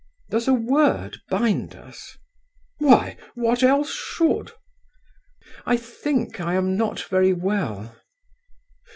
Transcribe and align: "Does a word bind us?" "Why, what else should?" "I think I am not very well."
"Does 0.31 0.47
a 0.47 0.53
word 0.55 1.21
bind 1.29 1.75
us?" 1.75 2.17
"Why, 2.79 3.17
what 3.35 3.61
else 3.61 3.93
should?" 3.93 4.51
"I 5.63 5.77
think 5.77 6.39
I 6.41 6.55
am 6.55 6.75
not 6.75 7.01
very 7.01 7.33
well." 7.33 7.95